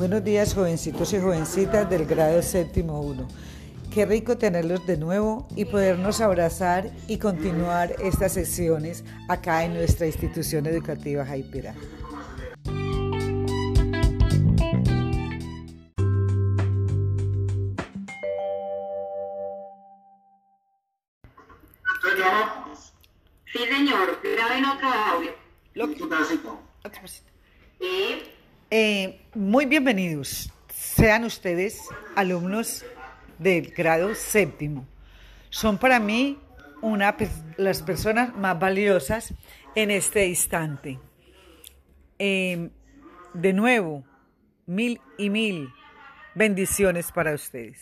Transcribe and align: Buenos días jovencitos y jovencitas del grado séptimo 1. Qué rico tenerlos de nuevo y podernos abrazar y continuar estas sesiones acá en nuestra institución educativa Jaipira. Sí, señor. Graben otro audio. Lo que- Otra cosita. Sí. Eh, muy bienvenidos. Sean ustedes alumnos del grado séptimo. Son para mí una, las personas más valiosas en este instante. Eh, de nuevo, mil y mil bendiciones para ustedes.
Buenos 0.00 0.24
días 0.24 0.54
jovencitos 0.54 1.12
y 1.12 1.20
jovencitas 1.20 1.90
del 1.90 2.06
grado 2.06 2.40
séptimo 2.40 3.02
1. 3.02 3.28
Qué 3.92 4.06
rico 4.06 4.38
tenerlos 4.38 4.86
de 4.86 4.96
nuevo 4.96 5.46
y 5.56 5.66
podernos 5.66 6.22
abrazar 6.22 6.90
y 7.06 7.18
continuar 7.18 7.94
estas 8.02 8.32
sesiones 8.32 9.04
acá 9.28 9.62
en 9.62 9.74
nuestra 9.74 10.06
institución 10.06 10.64
educativa 10.66 11.26
Jaipira. 11.26 11.74
Sí, 23.52 23.58
señor. 23.66 24.18
Graben 24.22 24.64
otro 24.64 24.88
audio. 24.88 25.32
Lo 25.74 25.88
que- 25.88 26.02
Otra 26.02 27.00
cosita. 27.02 27.30
Sí. 27.80 28.29
Eh, 28.72 29.20
muy 29.34 29.66
bienvenidos. 29.66 30.48
Sean 30.72 31.24
ustedes 31.24 31.80
alumnos 32.14 32.84
del 33.36 33.72
grado 33.72 34.14
séptimo. 34.14 34.86
Son 35.48 35.76
para 35.76 35.98
mí 35.98 36.38
una, 36.80 37.16
las 37.56 37.82
personas 37.82 38.36
más 38.36 38.60
valiosas 38.60 39.34
en 39.74 39.90
este 39.90 40.28
instante. 40.28 41.00
Eh, 42.20 42.70
de 43.34 43.52
nuevo, 43.52 44.04
mil 44.66 45.00
y 45.18 45.30
mil 45.30 45.68
bendiciones 46.36 47.10
para 47.10 47.34
ustedes. 47.34 47.80